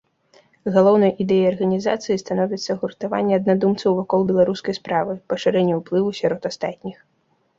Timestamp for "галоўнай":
0.75-1.11